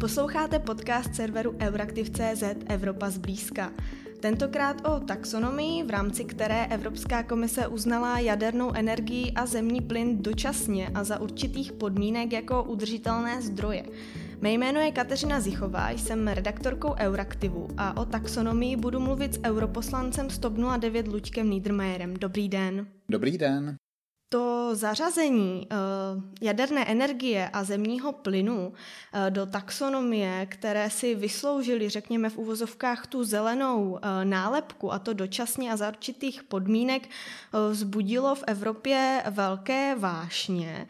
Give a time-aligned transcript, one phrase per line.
[0.00, 3.72] Posloucháte podcast serveru Euraktiv.cz Evropa zblízka.
[4.20, 10.88] Tentokrát o taxonomii, v rámci které Evropská komise uznala jadernou energii a zemní plyn dočasně
[10.94, 13.84] a za určitých podmínek jako udržitelné zdroje.
[14.40, 20.30] Mé jméno je Kateřina Zichová, jsem redaktorkou Euraktivu a o taxonomii budu mluvit s europoslancem
[20.30, 22.14] Stop 09 Luďkem Niedermayerem.
[22.14, 22.86] Dobrý den.
[23.08, 23.76] Dobrý den.
[24.28, 25.76] To zařazení eh,
[26.40, 28.72] jaderné energie a zemního plynu
[29.12, 35.12] eh, do taxonomie, které si vysloužili, řekněme v uvozovkách, tu zelenou eh, nálepku, a to
[35.12, 37.08] dočasně a za určitých podmínek,
[37.70, 40.86] vzbudilo v Evropě velké vášně.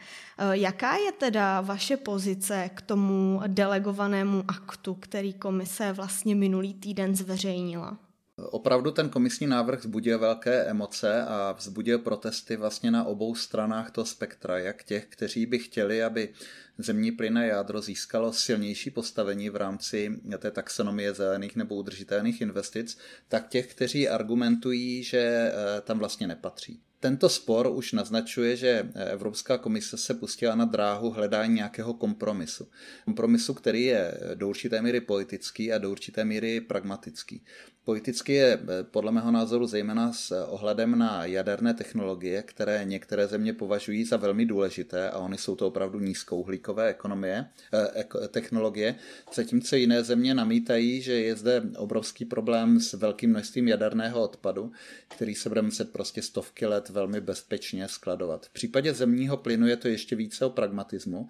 [0.51, 8.06] Jaká je teda vaše pozice k tomu delegovanému aktu, který komise vlastně minulý týden zveřejnila?
[8.39, 14.05] Opravdu ten komisní návrh vzbudil velké emoce a vzbudil protesty vlastně na obou stranách toho
[14.05, 16.33] spektra, jak těch, kteří by chtěli, aby
[16.77, 22.97] zemní plyn a jádro získalo silnější postavení v rámci té taxonomie zelených nebo udržitelných investic,
[23.27, 26.81] tak těch, kteří argumentují, že eh, tam vlastně nepatří.
[26.99, 32.67] Tento spor už naznačuje, že Evropská komise se pustila na dráhu hledání nějakého kompromisu.
[33.05, 37.41] Kompromisu, který je do určité míry politický a do určité míry pragmatický.
[37.87, 43.53] Politicky je eh, podle mého názoru zejména s ohledem na jaderné technologie, které některé země
[43.53, 48.95] považují za velmi důležité a oni jsou to opravdu nízkouhlíkové ekonomie, eh, technologie,
[49.33, 54.71] zatímco jiné země namítají, že je zde obrovský problém s velkým množstvím jaderného odpadu,
[55.07, 58.45] který se bude muset prostě stovky let velmi bezpečně skladovat.
[58.45, 61.27] V případě zemního plynu je to ještě více o pragmatismu,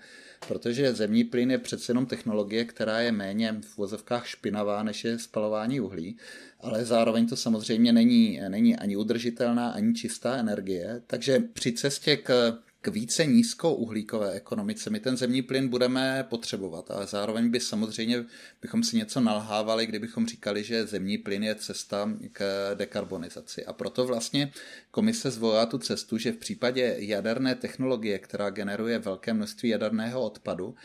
[0.47, 5.19] protože zemní plyn je přece jenom technologie, která je méně v vozovkách špinavá, než je
[5.19, 6.17] spalování uhlí
[6.59, 11.01] ale zároveň to samozřejmě není, není ani udržitelná, ani čistá energie.
[11.07, 17.07] Takže při cestě k k více nízkouhlíkové ekonomice my ten zemní plyn budeme potřebovat, ale
[17.07, 18.25] zároveň by samozřejmě
[18.61, 23.65] bychom si něco nalhávali, kdybychom říkali, že zemní plyn je cesta k dekarbonizaci.
[23.65, 24.51] A proto vlastně
[24.91, 30.75] komise zvolila tu cestu, že v případě jaderné technologie, která generuje velké množství jaderného odpadu,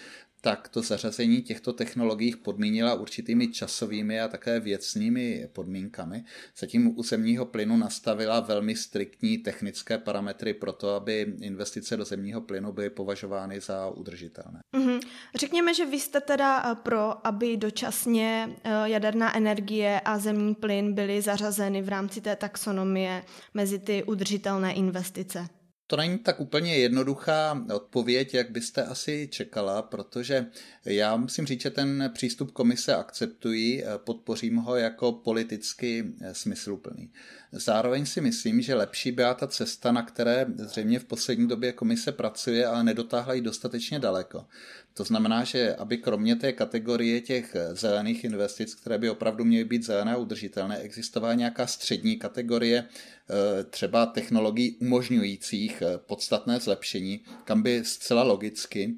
[0.45, 6.25] tak to zařazení těchto technologií podmínila určitými časovými a také věcnými podmínkami.
[6.59, 12.41] Zatím u zemního plynu nastavila velmi striktní technické parametry pro to, aby investice do zemního
[12.41, 14.61] plynu byly považovány za udržitelné.
[14.77, 15.01] Mm-hmm.
[15.35, 20.95] Řekněme, že vy jste teda eh, pro, aby dočasně eh, jaderná energie a zemní plyn
[20.95, 23.25] byly zařazeny v rámci té taxonomie
[23.55, 25.62] mezi ty udržitelné investice.
[25.87, 30.47] To není tak úplně jednoduchá odpověď, jak byste asi čekala, protože
[30.85, 37.13] já musím říct, že ten přístup komise akceptuji, podpořím ho jako politicky smysluplný.
[37.53, 42.13] Zároveň si myslím, že lepší byla ta cesta, na které zřejmě v poslední době komise
[42.13, 44.47] pracuje, ale nedotáhla ji dostatečně daleko.
[44.95, 49.85] To znamená, že aby kromě té kategorie těch zelených investic, které by opravdu měly být
[49.85, 57.63] zelené a udržitelné, existovala nějaká střední kategorie eh, třeba technologií umožňujících eh, podstatné zlepšení, kam
[57.63, 58.95] by zcela logicky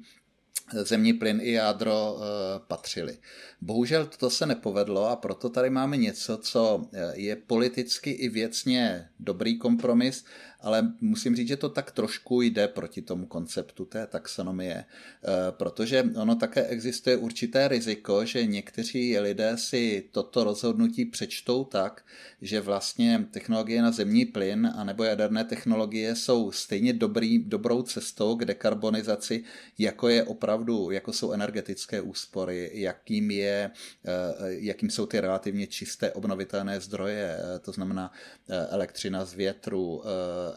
[0.73, 2.23] zemní plyn i jádro eh,
[2.67, 3.17] patřili.
[3.61, 9.57] Bohužel to se nepovedlo a proto tady máme něco, co je politicky i věcně dobrý
[9.57, 10.25] kompromis,
[10.65, 16.03] ale musím říct, že to tak trošku jde proti tomu konceptu té taxonomie, eh, protože
[16.15, 22.05] ono také existuje určité riziko, že někteří lidé si toto rozhodnutí přečtou tak,
[22.41, 28.35] že vlastně technologie na zemní plyn a nebo jaderné technologie jsou stejně dobrý, dobrou cestou
[28.35, 29.43] k dekarbonizaci,
[29.77, 33.71] jako je opravdu, jako jsou energetické úspory, jakým, je,
[34.05, 34.11] eh,
[34.47, 38.11] jakým jsou ty relativně čisté obnovitelné zdroje, eh, to znamená
[38.69, 40.03] elektřina z větru,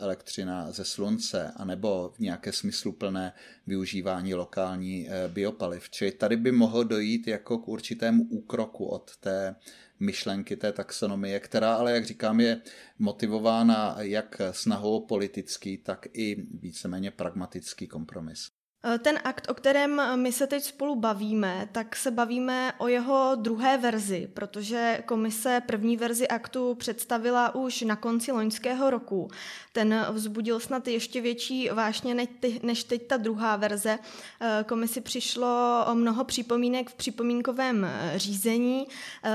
[0.00, 3.32] elektřina ze slunce, anebo v nějaké smysluplné
[3.66, 5.90] využívání lokální eh, biopaliv.
[5.90, 9.56] Čili tady by mohlo dojít jako k určitému úkroku od té
[10.00, 12.60] myšlenky té taxonomie, která ale, jak říkám, je
[12.98, 18.57] motivována jak snahou politický, tak i víceméně pragmatický kompromis.
[18.84, 22.88] Eh, ten akt, o kterém eh, my se teď spolu bavíme, tak se bavíme o
[22.88, 29.28] jeho druhé verzi, protože komise první verzi aktu představila už na konci loňského roku.
[29.72, 32.26] Ten vzbudil snad ještě větší vášně
[32.62, 33.98] než teď ta druhá verze.
[34.40, 37.86] Eh, komisi přišlo o mnoho připomínek v připomínkovém
[38.16, 38.86] řízení,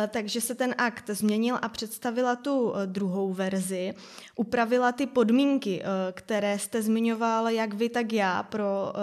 [0.07, 3.93] takže se ten akt změnil a představila tu druhou verzi.
[4.35, 8.93] Upravila ty podmínky, které jste zmiňoval jak vy, tak já pro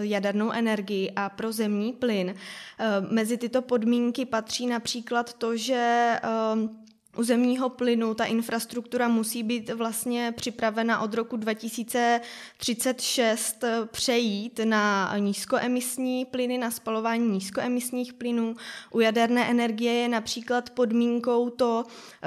[0.00, 2.30] jadernou energii a pro zemní plyn.
[2.30, 6.86] Eh, mezi tyto podmínky patří například to, že eh,
[7.16, 16.24] u zemního plynu ta infrastruktura musí být vlastně připravena od roku 2036 přejít na nízkoemisní
[16.24, 18.56] plyny, na spalování nízkoemisních plynů.
[18.90, 21.84] U jaderné energie je například podmínkou to,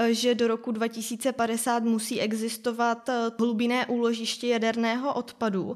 [0.10, 3.10] že do roku 2050 musí existovat
[3.40, 5.74] hlubinné úložiště jaderného odpadu.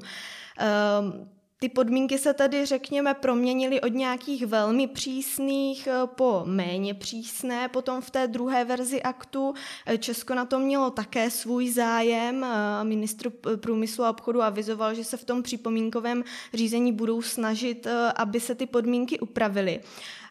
[1.64, 7.68] Ty podmínky se tady, řekněme, proměnily od nějakých velmi přísných eh, po méně přísné.
[7.68, 9.54] Potom v té druhé verzi aktu
[9.86, 12.44] eh, Česko na to mělo také svůj zájem.
[12.44, 16.24] Eh, ministr průmyslu a obchodu avizoval, že se v tom připomínkovém
[16.54, 19.80] řízení budou snažit, aby se ty podmínky upravily.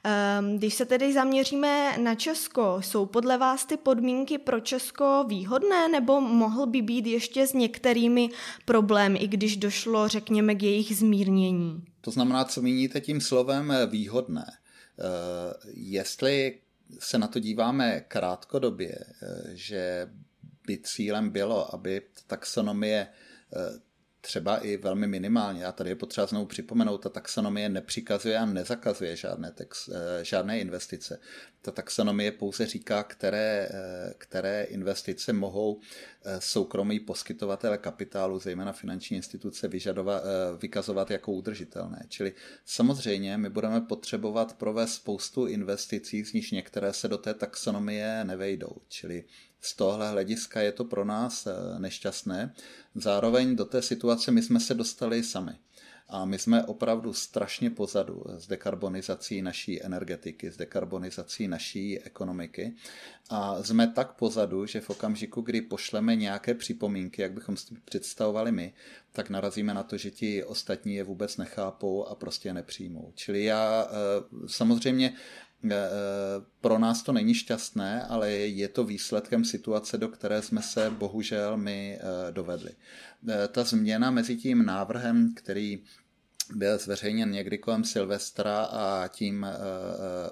[0.06, 5.88] Ehm, když se tedy zaměříme na Česko, jsou podle vás ty podmínky pro Česko výhodné
[5.88, 8.30] nebo mohl by být ještě s některými
[8.66, 11.23] problémy, i když došlo, řekněme, k jejich zmírnění?
[12.02, 14.46] To znamená, co míníte tím slovem eh, výhodné?
[14.50, 15.04] Eh,
[15.74, 16.60] jestli
[17.00, 20.10] se na to díváme krátkodobě, eh, že
[20.68, 23.08] by cílem bylo, aby taxonomie
[24.24, 25.66] třeba i velmi minimálně.
[25.66, 30.60] A tady je potřeba znovu připomenout, ta taxonomie nepřikazuje a nezakazuje žádné, text, eh, žádné
[30.60, 31.20] investice.
[31.62, 35.80] Ta taxonomie pouze říká, které, eh, které investice mohou
[36.26, 40.24] eh, soukromí poskytovatele kapitálu, zejména finanční instituce, vyžadovat,
[40.62, 42.06] vykazovat jako udržitelné.
[42.08, 42.34] Čili
[42.66, 48.76] samozřejmě my budeme potřebovat provést spoustu investicí, z níž některé se do té taxonomie nevejdou.
[48.88, 49.24] Čili
[49.64, 52.54] z tohle hlediska je to pro nás eh, nešťastné.
[52.96, 55.56] Zároveň do té situace my jsme se dostali sami.
[56.10, 62.74] A my jsme opravdu strašně pozadu s dekarbonizací naší energetiky, s dekarbonizací naší ekonomiky.
[63.30, 68.52] A jsme tak pozadu, že v okamžiku, kdy pošleme nějaké připomínky, jak bychom si představovali
[68.52, 68.74] my,
[69.12, 73.12] tak narazíme na to, že ti ostatní je vůbec nechápou a prostě nepřijmou.
[73.16, 73.94] Čili já eh,
[74.48, 75.14] samozřejmě
[76.62, 81.58] pro nás to není šťastné, ale je to výsledkem situace, do které jsme se bohužel
[81.58, 82.72] my eh, dovedli.
[83.30, 85.84] Eh, ta změna mezi tím návrhem, který
[86.56, 89.48] byl zveřejněn někdy kolem Silvestra a tím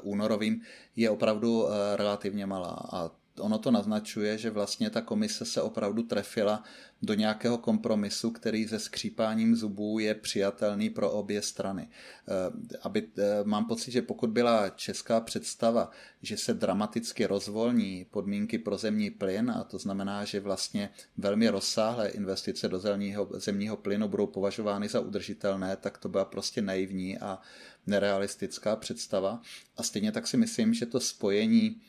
[0.01, 0.61] únorovým,
[0.95, 2.89] je opravdu relativně malá.
[2.93, 3.11] A
[3.41, 6.63] ono to naznačuje, že vlastně ta komise se opravdu trefila
[7.01, 11.87] do nějakého kompromisu, který se skřípáním zubů je přijatelný pro obě strany.
[11.89, 15.91] Eh, aby, eh, mám pocit, že pokud byla česká představa,
[16.21, 22.09] že se dramaticky rozvolní podmínky pro zemní plyn, a to znamená, že vlastně velmi rozsáhlé
[22.09, 27.39] investice do zemního, zemního plynu budou považovány za udržitelné, tak to byla prostě naivní a
[27.87, 29.41] nerealistická představa.
[29.77, 31.81] A stejně tak si myslím, že to spojení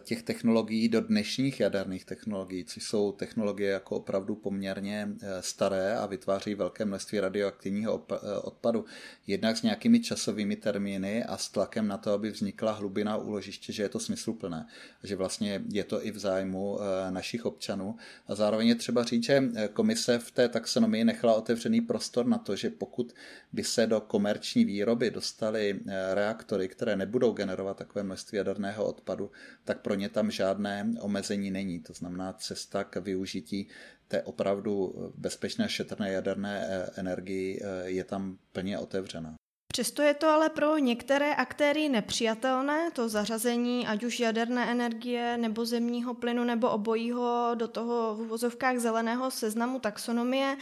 [0.00, 6.06] těch technologií do dnešních jaderných technologií, což jsou technologie jako opravdu poměrně eh, staré a
[6.06, 8.84] vytváří velké množství radioaktivního eh, odpadu,
[9.26, 13.82] jednak s nějakými časovými termíny a s tlakem na to, aby vznikla hlubina úložiště, že
[13.82, 14.66] je to smysluplné,
[15.02, 16.78] že vlastně je to i v zájmu
[17.10, 17.96] našich občanů.
[18.28, 22.56] A zároveň je třeba říct, že komise v té taxonomii nechala otevřený prostor na to,
[22.56, 23.14] že pokud
[23.52, 25.80] by se do komerční výroby dostaly
[26.14, 29.30] reaktory, které nebudou generovat takové množství jaderného odpadu,
[29.64, 31.80] tak pro ně tam žádné omezení není.
[31.80, 33.68] To znamená cesta k využití
[34.08, 39.34] té opravdu bezpečné šetrné jaderné eh, energii eh, je tam plně otevřena.
[39.74, 45.64] Přesto je to ale pro některé aktéry nepřijatelné, to zařazení ať už jaderné energie nebo
[45.64, 50.56] zemního plynu nebo obojího do toho v uvozovkách zeleného seznamu taxonomie.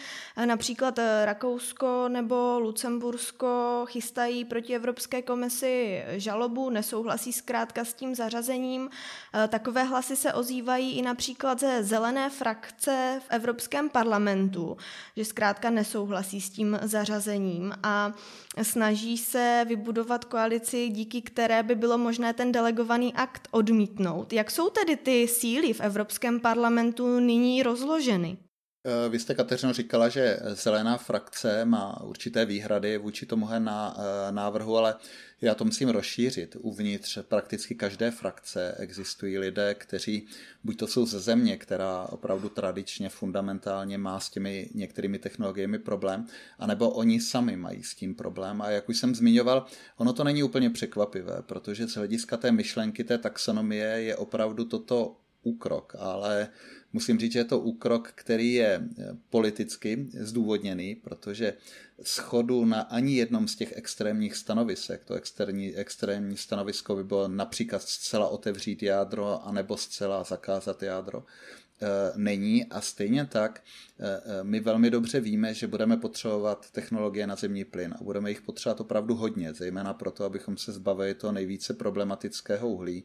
[0.44, 8.90] Například Rakousko nebo Lucembursko chystají proti Evropské komisi žalobu, nesouhlasí zkrátka s tím zařazením.
[9.48, 14.76] Takové hlasy se ozývají i například ze zelené frakce v Evropském parlamentu,
[15.16, 18.12] že zkrátka nesouhlasí s tím zařazením a
[18.62, 24.32] snaží se vybudovat koalici, díky které by bylo možné ten delegovaný akt odmítnout.
[24.32, 28.36] Jak jsou tedy ty síly v Evropském parlamentu nyní rozloženy?
[28.84, 34.76] Eh, vy jste, Kateřino, říkala, že zelená frakce má určité výhrady vůči tomuhle eh, návrhu,
[34.76, 34.94] ale
[35.40, 36.56] já to musím rozšířit.
[36.60, 40.26] Uvnitř prakticky každé frakce existují lidé, kteří
[40.64, 46.26] buď to jsou ze země, která opravdu tradičně, fundamentálně má s těmi některými technologiemi problém,
[46.58, 48.62] anebo oni sami mají s tím problém.
[48.62, 53.04] A jak už jsem zmiňoval, ono to není úplně překvapivé, protože z hlediska té myšlenky,
[53.04, 56.48] té taxonomie je opravdu toto úkrok, ale
[56.92, 61.54] musím říct, že je to úkrok, který je eh, politicky zdůvodněný, protože
[62.02, 67.82] schodu na ani jednom z těch extrémních stanovisek, to externí, extrémní stanovisko by bylo například
[67.82, 71.24] zcela otevřít jádro, anebo zcela zakázat jádro,
[72.16, 72.64] není.
[72.64, 73.62] A stejně tak
[74.42, 78.80] my velmi dobře víme, že budeme potřebovat technologie na zemní plyn a budeme jich potřebovat
[78.80, 83.04] opravdu hodně, zejména proto, abychom se zbavili toho nejvíce problematického uhlí.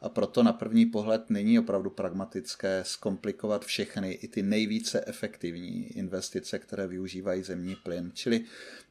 [0.00, 3.27] A proto na první pohled není opravdu pragmatické zkomplikovat
[3.64, 8.10] všechny i ty nejvíce efektivní investice, které využívají zemní plyn.
[8.14, 8.44] Čili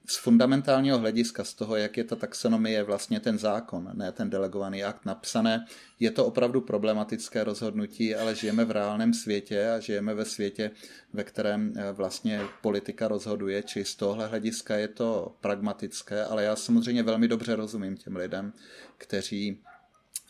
[0.10, 4.84] z fundamentálního hlediska, z toho, jak je ta taxonomie vlastně ten zákon, ne ten delegovaný
[4.84, 5.66] akt napsané,
[6.00, 10.72] je to opravdu problematické rozhodnutí, ale žijeme v reálném světě a žijeme ve světě,
[11.14, 16.56] ve kterém eh, vlastně politika rozhoduje, či z tohle hlediska je to pragmatické, ale já
[16.56, 18.54] samozřejmě velmi dobře rozumím těm lidem,
[18.98, 19.60] kteří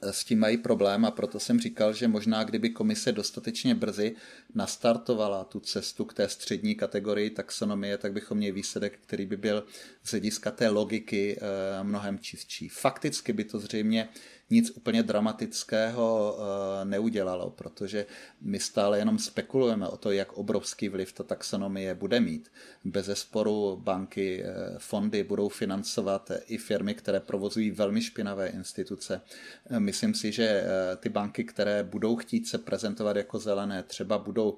[0.02, 4.16] s tím mají problém a proto jsem říkal, že možná kdyby komise dostatečně brzy
[4.56, 9.64] nastartovala tu cestu k té střední kategorii taxonomie, tak bychom měli výsledek, který by byl
[10.04, 12.70] z hlediska té logiky eh, mnohem čistší.
[12.70, 14.10] Fakticky by to zřejmě
[14.50, 18.06] nic úplně dramatického eh, neudělalo, protože
[18.42, 22.52] my stále jenom spekulujeme o to, jak obrovský vliv ta taxonomie bude mít.
[22.86, 29.22] Bez sporu banky, eh, fondy budou financovat i firmy, které provozují velmi špinavé instituce.
[29.70, 30.64] Eh, myslím si, že
[31.00, 34.58] ty banky, které budou chtít se prezentovat jako zelené, třeba budou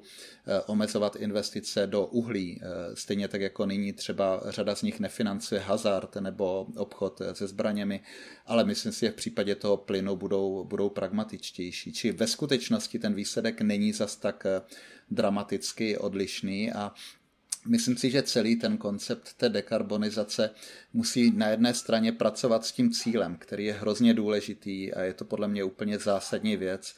[0.66, 2.62] omezovat investice do uhlí,
[2.94, 8.02] stejně tak jako nyní třeba řada z nich nefinancuje hazard nebo obchod se zbraněmi,
[8.46, 11.94] ale myslím si, že v případě toho plynu budou, budou pragmatičtější.
[11.94, 14.62] Či ve skutečnosti ten výsledek není zas tak eh,
[15.12, 16.92] dramaticky odlišný a
[17.68, 20.50] Myslím si, že celý ten koncept té dekarbonizace
[20.94, 25.26] musí na jedné straně pracovat s tím cílem, který je hrozně důležitý a je to
[25.26, 26.96] podle mě úplně zásadní věc,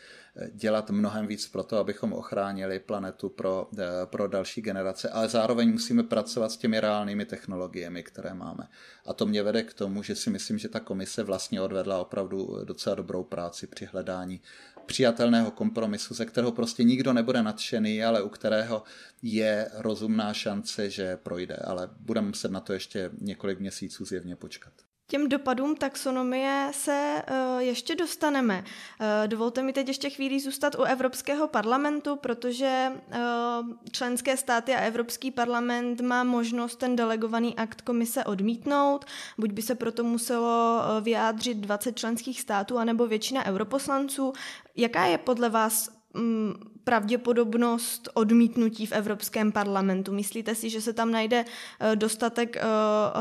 [0.52, 5.72] dělat mnohem víc pro to, abychom ochránili planetu pro, eh, pro další generace, ale zároveň
[5.72, 8.68] musíme pracovat s těmi reálnými technologiemi, které máme.
[9.06, 12.58] A to mě vede k tomu, že si myslím, že ta komise vlastně odvedla opravdu
[12.64, 14.42] docela dobrou práci při hledání
[14.86, 18.84] přijatelného kompromisu, ze kterého prostě nikdo nebude nadšený, ale u kterého
[19.22, 21.56] je rozumná šance, že projde.
[21.56, 24.74] Ale budeme muset na to ještě několik měsíců zjevně počkat
[25.12, 28.64] těm dopadům taxonomie se uh, ještě dostaneme.
[28.64, 34.80] Uh, dovolte mi teď ještě chvíli zůstat u Evropského parlamentu, protože uh, členské státy a
[34.80, 39.06] Evropský parlament má možnost ten delegovaný akt komise odmítnout,
[39.38, 44.34] buď by se proto muselo vyjádřit 20 členských států, anebo většina europoslanců.
[44.76, 46.54] Jaká je podle vás Mm,
[46.84, 50.14] pravděpodobnost odmítnutí v Evropském parlamentu?
[50.14, 51.46] Myslíte si, že se tam najde
[51.80, 52.62] eh, dostatek eh,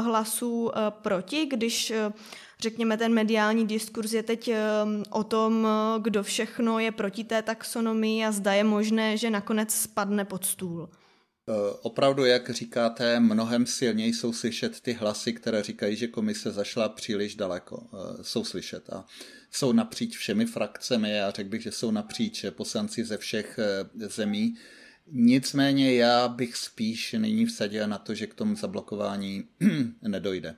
[0.01, 1.93] hlasů eh, proti, když
[2.61, 4.51] řekněme, ten mediální diskurs je teď
[5.11, 10.25] o tom, kdo všechno je proti té taxonomii a zda je možné, že nakonec spadne
[10.25, 10.89] pod stůl?
[11.83, 17.35] Opravdu, jak říkáte, mnohem silněji jsou slyšet ty hlasy, které říkají, že komise zašla příliš
[17.35, 17.87] daleko.
[18.23, 18.91] Jsou slyšet.
[18.91, 19.05] A
[19.51, 24.57] jsou napříč všemi frakcemi a řekl bych, že jsou napříč poslanci ze všech eh, zemí.
[25.13, 29.45] Nicméně já bych spíš nyní vsadil na to, že k tomu zablokování
[30.03, 30.57] nedojde.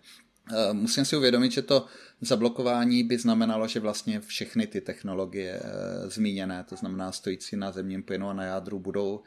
[0.53, 1.87] Eh, musím si uvědomit, že to
[2.21, 8.03] zablokování by znamenalo, že vlastně všechny ty technologie eh, zmíněné, to znamená stojící na zemním
[8.03, 9.23] plynu a na jádru, budou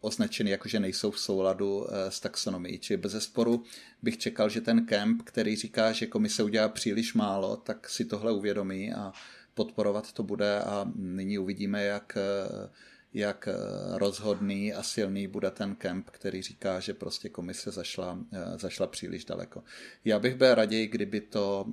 [0.00, 2.78] označeny jako, že nejsou v souladu eh, s taxonomií.
[2.78, 3.64] Či bez sporu
[4.02, 8.32] bych čekal, že ten kemp, který říká, že komise udělá příliš málo, tak si tohle
[8.32, 9.12] uvědomí a
[9.54, 12.68] podporovat to bude a nyní uvidíme, jak, eh,
[13.14, 13.54] jak eh,
[13.98, 18.18] rozhodný a silný bude ten kemp, který říká, že prostě komise zašla,
[18.56, 19.64] zašla příliš daleko.
[20.04, 21.66] Já bych byl raději, kdyby to,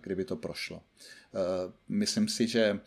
[0.00, 0.82] kdyby to prošlo.
[1.88, 2.80] Myslím si, že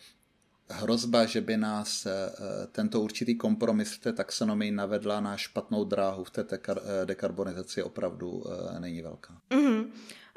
[0.70, 5.84] hrozba, že by nás eh, eh, tento určitý kompromis v té taxonomii navedla na špatnou
[5.84, 8.44] dráhu v té eh, dekarbonizaci opravdu
[8.80, 9.34] není velká.
[9.50, 9.86] Mm-hmm.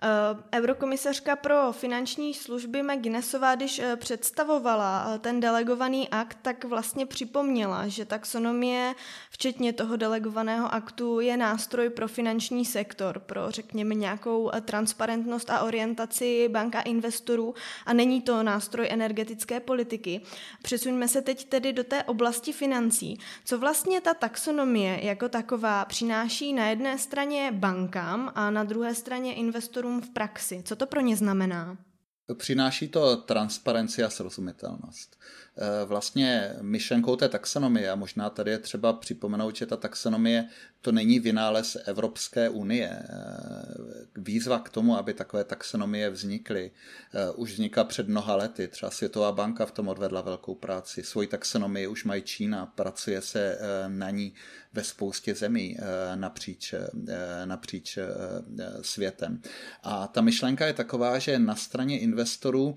[0.03, 7.07] Eh, eurokomisařka pro finanční služby McGuinnessová, když eh, představovala eh, ten delegovaný akt, tak vlastně
[7.07, 8.95] připomněla, že taxonomie,
[9.31, 16.49] včetně toho delegovaného aktu, je nástroj pro finanční sektor, pro řekněme nějakou transparentnost a orientaci
[16.49, 17.55] banka investorů
[17.87, 20.21] a není to nástroj energetické politiky.
[20.63, 23.19] Přesuňme se teď tedy do té oblasti financí.
[23.45, 29.35] Co vlastně ta taxonomie jako taková přináší na jedné straně bankám a na druhé straně
[29.35, 30.63] investorům investorům v praxi?
[30.65, 31.79] Co to pro ně znamená?
[32.35, 35.17] Přináší to transparenci a srozumitelnost.
[35.57, 40.49] E, vlastně myšlenkou té taxonomie, a možná tady je třeba připomenout, že ta taxonomie
[40.83, 43.03] to není vynález Evropské unie.
[44.17, 46.71] Výzva k tomu, aby takové taxonomie vznikly,
[47.35, 48.69] už vznikla před mnoha lety.
[48.69, 51.03] Třeba Světová banka v tom odvedla velkou práci.
[51.03, 53.59] Svoji taxonomii už mají Čína, pracuje se
[53.89, 54.35] na ní
[54.73, 55.77] ve spoustě zemí
[56.15, 56.75] napříč,
[57.45, 57.99] napříč
[58.83, 59.43] světem.
[59.83, 62.77] A ta myšlenka je taková, že na straně investorů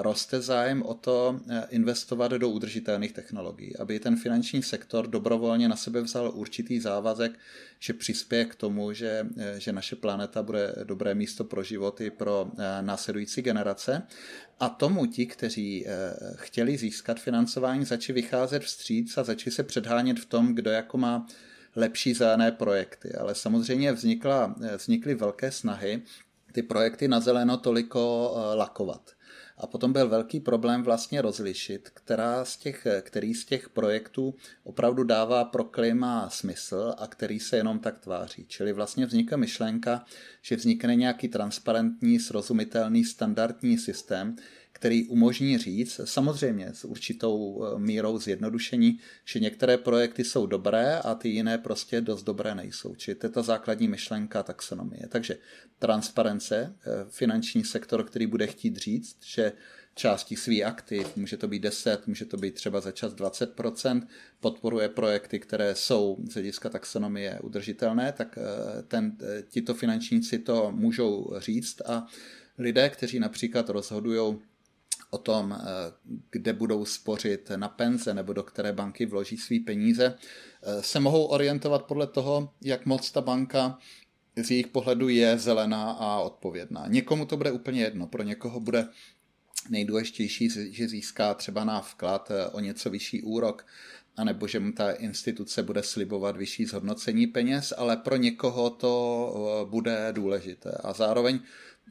[0.00, 6.02] roste zájem o to investovat do udržitelných technologií, aby ten finanční sektor dobrovolně na sebe
[6.02, 7.31] vzal určitý závazek,
[7.78, 9.26] že přispěje k tomu, že,
[9.58, 14.02] že naše planeta bude dobré místo pro život i pro eh, následující generace.
[14.60, 20.18] A tomu ti, kteří eh, chtěli získat financování, začali vycházet vstříc a začali se předhánět
[20.18, 21.26] v tom, kdo jako má
[21.76, 23.14] lepší zelené projekty.
[23.14, 26.02] Ale samozřejmě vznikla, eh, vznikly velké snahy
[26.52, 29.10] ty projekty na zeleno toliko lakovat.
[29.62, 35.04] A potom byl velký problém vlastně rozlišit, která z těch, který z těch projektů opravdu
[35.04, 38.46] dává pro klima smysl a který se jenom tak tváří.
[38.48, 40.04] Čili vlastně vznikla myšlenka,
[40.42, 44.36] že vznikne nějaký transparentní, srozumitelný, standardní systém,
[44.72, 51.14] který umožní říct, samozřejmě s určitou eh, mírou zjednodušení, že některé projekty jsou dobré a
[51.14, 52.94] ty jiné prostě dost dobré nejsou.
[52.94, 55.06] Čili to je ta základní myšlenka taxonomie.
[55.08, 55.38] Takže
[55.78, 59.52] transparence, eh, finanční sektor, který bude chtít říct, že
[59.94, 64.06] části svých aktiv, může to být 10, může to být třeba za čas 20%,
[64.40, 69.16] podporuje projekty, které jsou z hlediska taxonomie udržitelné, tak eh, ten,
[69.48, 72.06] tito finančníci to můžou říct a
[72.58, 74.38] lidé, kteří například rozhodují
[75.12, 75.64] o tom, eh,
[76.30, 80.14] kde budou spořit na penze nebo do které banky vloží své peníze,
[80.62, 83.78] eh, se mohou orientovat podle toho, jak moc ta banka
[84.36, 86.84] z jejich pohledu je zelená a odpovědná.
[86.88, 88.88] Někomu to bude úplně jedno, pro někoho bude
[89.70, 93.66] nejdůležitější, že získá třeba na vklad eh, o něco vyšší úrok,
[94.16, 100.08] anebo že mu ta instituce bude slibovat vyšší zhodnocení peněz, ale pro někoho to bude
[100.12, 100.70] důležité.
[100.84, 101.40] A zároveň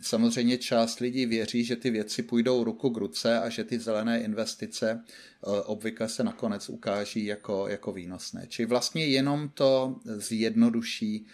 [0.02, 4.22] Samozřejmě část lidí věří, že ty věci půjdou ruku k ruce a že ty zelené
[4.22, 8.46] investice eh, obvykle se nakonec ukáží jako, jako výnosné.
[8.48, 11.26] Čili vlastně jenom to zjednoduší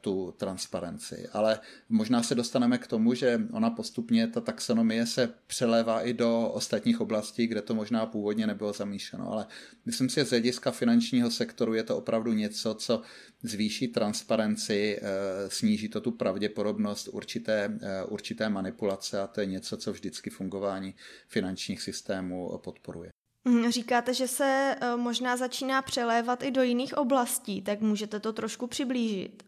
[0.00, 1.28] tu transparenci.
[1.32, 6.48] Ale možná se dostaneme k tomu, že ona postupně, ta taxonomie se přelévá i do
[6.48, 9.32] ostatních oblastí, kde to možná původně nebylo zamýšleno.
[9.32, 9.46] Ale
[9.86, 13.02] myslím si, že z hlediska finančního sektoru je to opravdu něco, co
[13.42, 15.02] zvýší transparenci, eh,
[15.48, 20.94] sníží to tu pravděpodobnost určité, eh, určité manipulace a to je něco, co vždycky fungování
[21.28, 23.10] finančních systémů podporuje.
[23.44, 28.32] Mm, říkáte, že se eh, možná začíná přelévat i do jiných oblastí, tak můžete to
[28.32, 29.42] trošku přiblížit.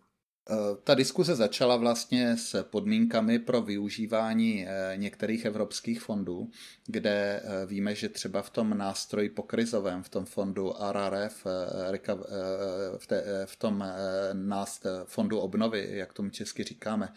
[0.50, 6.50] Eh, ta diskuze začala vlastně s podmínkami pro využívání eh, některých evropských fondů,
[6.86, 11.46] kde víme, že třeba v tom nástroji pokrizovém, v tom fondu RRF,
[13.46, 13.84] v tom
[14.32, 17.12] nást fondu obnovy, jak tomu česky říkáme,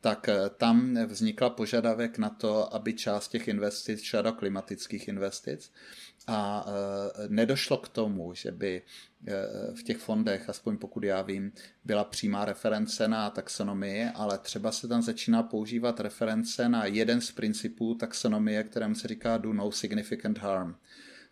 [0.00, 5.72] tak tam vznikla požadavek na to, aby část těch investic šla do klimatických investic
[6.26, 8.82] a e, nedošlo k tomu, že by
[9.26, 9.32] e,
[9.74, 11.52] v těch fondech, aspoň pokud já vím,
[11.84, 17.32] byla přímá reference na taxonomii, ale třeba se tam začíná používat reference na jeden z
[17.32, 20.76] principů taxonomie, kterému se říká do no significant harm.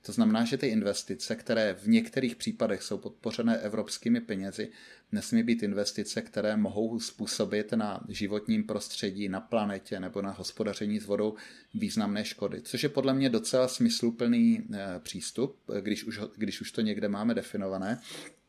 [0.03, 4.71] To znamená, že ty investice, které v některých případech jsou podpořené evropskými penězi,
[5.13, 11.07] nesmí být investice, které mohou způsobit na životním prostředí, na planetě nebo na hospodaření s
[11.07, 11.35] vodou
[11.75, 12.63] významné škody.
[12.63, 17.35] Což je podle mě docela smysluplný eh, přístup, když už, když už to někde máme
[17.35, 18.01] definované.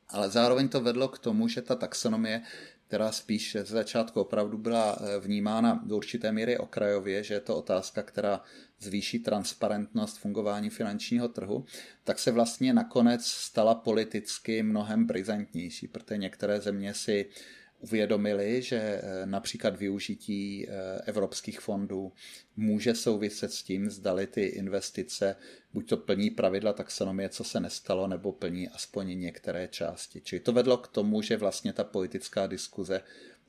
[0.09, 2.41] Ale zároveň to vedlo k tomu, že ta taxonomie
[2.89, 7.57] která spíš z začátku opravdu byla eh, vnímána do určité míry okrajově, že je to
[7.57, 8.41] otázka, která
[8.79, 11.65] zvýší transparentnost fungování finančního trhu,
[12.03, 17.29] tak se vlastně nakonec stala politicky mnohem brizantnější, protože některé země si
[17.79, 22.13] uvědomili, že eh, například využití eh, evropských fondů
[22.57, 25.35] může souviset s tím, zdali ty investice
[25.73, 30.21] buď to plní pravidla taxonomie, co se nestalo, nebo plní aspoň některé části.
[30.21, 33.01] Čili to vedlo k tomu, že vlastně ta politická diskuze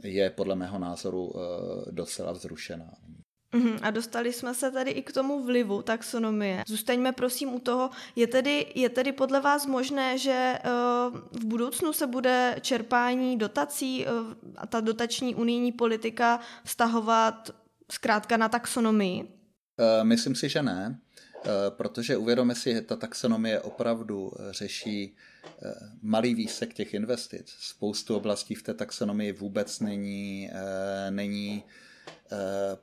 [0.02, 2.92] je podle mého názoru eh, docela vzrušená.
[3.54, 6.64] Uhum, a dostali jsme se tady i k tomu vlivu taxonomie.
[6.66, 11.92] Zůstaňme prosím u toho, je tedy, je tedy podle vás možné, že uh, v budoucnu
[11.92, 14.12] se bude čerpání dotací uh,
[14.56, 17.50] a ta dotační unijní politika vztahovat
[17.90, 19.22] zkrátka na taxonomii?
[19.22, 19.28] Uh,
[20.02, 20.98] myslím si, že ne,
[21.68, 25.16] protože uvědomíme si, že ta taxonomie opravdu řeší
[26.02, 27.54] malý výsek těch investic.
[27.58, 30.50] Spoustu oblastí v té taxonomii vůbec není,
[31.10, 31.64] není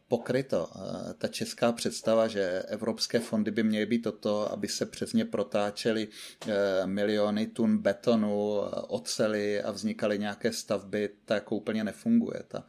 [0.07, 0.69] pokryto.
[1.17, 6.07] Ta česká představa, že evropské fondy by měly být toto, aby se přes ně protáčely
[6.85, 8.57] miliony tun betonu,
[8.87, 12.43] ocely a vznikaly nějaké stavby, tak úplně nefunguje.
[12.47, 12.65] Ta,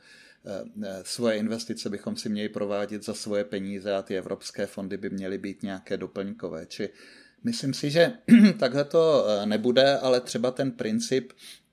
[1.02, 5.38] svoje investice bychom si měli provádět za svoje peníze a ty evropské fondy by měly
[5.38, 6.66] být nějaké doplňkové.
[6.66, 6.88] Či
[7.44, 8.12] myslím si, že
[8.58, 11.67] takhle to nebude, ale třeba ten princip Eh, eh,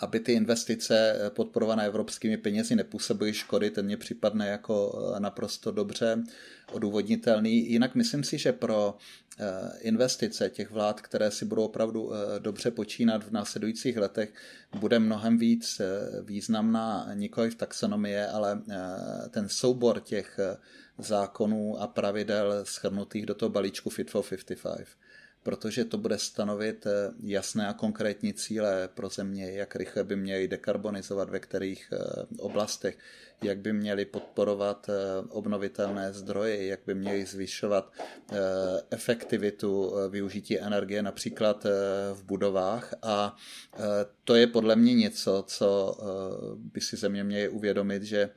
[0.00, 6.22] aby ty investice eh, podporované evropskými penězi nepůsobily škody, ten mě připadne jako naprosto dobře
[6.72, 7.70] odůvodnitelný.
[7.70, 8.96] Jinak myslím si, že pro
[9.80, 14.32] investice těch vlád, které si budou opravdu dobře počínat v následujících letech,
[14.78, 15.80] bude mnohem víc
[16.22, 18.62] významná nikoli v taxonomie, ale
[19.30, 20.40] ten soubor těch
[20.98, 24.58] zákonů a pravidel schrnutých do toho balíčku Fit for 55
[25.44, 30.48] protože to bude stanovit eh, jasné a konkrétní cíle pro země, jak rychle by měly
[30.48, 31.98] dekarbonizovat ve kterých eh,
[32.38, 32.98] oblastech,
[33.42, 34.92] jak by měli podporovat eh,
[35.28, 37.92] obnovitelné zdroje, jak by měli zvyšovat
[38.90, 41.66] efektivitu využití energie například
[42.12, 42.94] v budovách.
[43.02, 43.36] A
[44.24, 45.98] to je podle mě něco, co
[46.56, 48.30] by si země měly uvědomit, že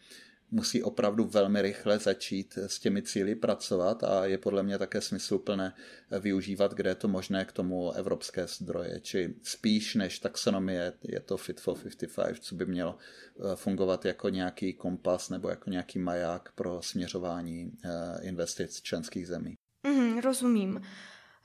[0.52, 5.74] musí opravdu velmi rychle začít s těmi cíly pracovat a je podle mě také smysluplné
[6.20, 9.00] využívat, kde je to možné k tomu evropské zdroje.
[9.00, 14.30] Či spíš než taxonomie je to Fit for 55, co by mělo eh, fungovat jako
[14.30, 17.90] nějaký kompas nebo jako nějaký maják pro směřování eh,
[18.22, 19.56] investic členských zemí.
[19.88, 20.82] Mm, rozumím.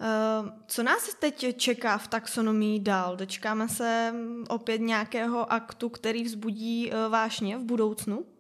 [0.01, 3.17] Eh, co nás teď čeká v taxonomii dál?
[3.17, 4.15] Dočkáme se
[4.49, 8.32] opět nějakého aktu, který vzbudí vášně v budoucnu?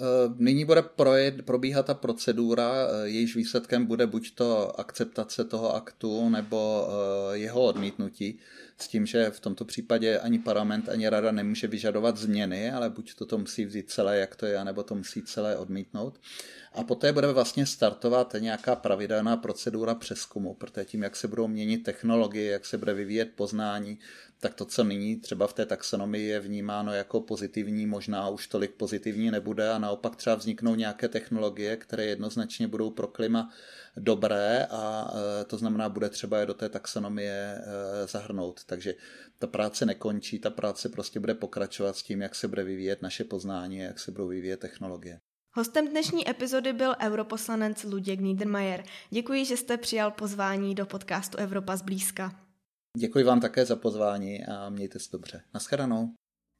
[0.00, 5.74] Eh, nyní bude projet, probíhat ta procedura, eh, jejíž výsledkem bude buď to akceptace toho
[5.74, 8.38] aktu nebo eh, jeho odmítnutí,
[8.78, 13.14] s tím, že v tomto případě ani parlament, ani rada nemůže vyžadovat změny, ale buď
[13.14, 16.20] to, to musí vzít celé, jak to je, nebo to musí celé odmítnout.
[16.72, 21.78] A poté bude vlastně startovat nějaká pravidelná procedura přeskumu, protože tím, jak se budou měnit
[21.78, 23.98] technologie, jak se bude vyvíjet poznání,
[24.40, 28.74] tak to, co nyní třeba v té taxonomii je vnímáno jako pozitivní, možná už tolik
[28.74, 33.50] pozitivní nebude a naopak třeba vzniknou nějaké technologie, které jednoznačně budou pro klima
[33.96, 38.64] dobré a e, to znamená, bude třeba je do té taxonomie e, zahrnout.
[38.64, 38.94] Takže
[39.38, 43.24] ta práce nekončí, ta práce prostě bude pokračovat s tím, jak se bude vyvíjet naše
[43.24, 45.20] poznání jak se budou vyvíjet technologie.
[45.52, 48.84] Hostem dnešní epizody byl europoslanec Luděk Niedermayer.
[49.10, 52.49] Děkuji, že jste přijal pozvání do podcastu Evropa zblízka.
[52.96, 55.42] Děkuji vám také za pozvání a mějte se dobře.
[55.54, 56.14] Naschledanou.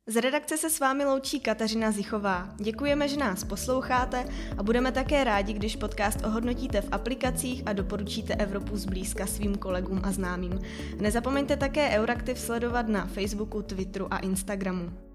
[0.06, 2.54] Z redakce se s vámi loučí Kateřina Zichová.
[2.60, 4.24] Děkujeme, že nás posloucháte
[4.58, 10.00] a budeme také rádi, když podcast ohodnotíte v aplikacích a doporučíte Evropu zblízka svým kolegům
[10.04, 10.60] a známým.
[11.00, 15.09] Nezapomeňte také Euraktiv sledovat na Facebooku, Twitteru a Instagramu.